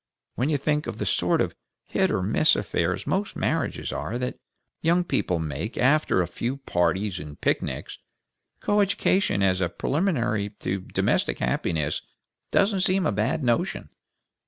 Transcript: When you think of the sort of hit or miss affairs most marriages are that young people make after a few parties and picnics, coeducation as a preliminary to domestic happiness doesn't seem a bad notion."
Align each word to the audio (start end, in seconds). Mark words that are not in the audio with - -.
When 0.33 0.49
you 0.49 0.57
think 0.57 0.87
of 0.87 0.97
the 0.97 1.05
sort 1.05 1.41
of 1.41 1.53
hit 1.85 2.09
or 2.09 2.23
miss 2.23 2.55
affairs 2.55 3.05
most 3.05 3.35
marriages 3.35 3.93
are 3.93 4.17
that 4.17 4.39
young 4.81 5.03
people 5.03 5.37
make 5.37 5.77
after 5.77 6.23
a 6.23 6.27
few 6.27 6.57
parties 6.57 7.19
and 7.19 7.39
picnics, 7.39 7.99
coeducation 8.61 9.43
as 9.43 9.61
a 9.61 9.69
preliminary 9.69 10.49
to 10.61 10.81
domestic 10.81 11.37
happiness 11.37 12.01
doesn't 12.49 12.79
seem 12.79 13.05
a 13.05 13.11
bad 13.11 13.43
notion." 13.43 13.89